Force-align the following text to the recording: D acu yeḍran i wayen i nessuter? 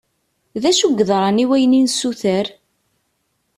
D 0.61 0.63
acu 0.69 0.87
yeḍran 0.89 1.41
i 1.43 1.45
wayen 1.49 1.77
i 1.79 1.81
nessuter? 1.81 2.47